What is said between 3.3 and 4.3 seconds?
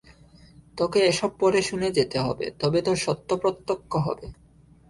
প্রত্যক্ষ হবে।